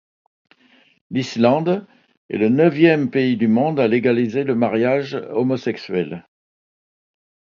[1.11, 1.85] L'Islande
[2.29, 6.25] est le neuvième pays du monde à légaliser le mariage homosexuel.